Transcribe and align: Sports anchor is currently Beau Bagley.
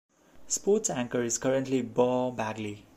Sports 0.47 0.89
anchor 0.89 1.21
is 1.21 1.37
currently 1.37 1.83
Beau 1.83 2.31
Bagley. 2.31 2.87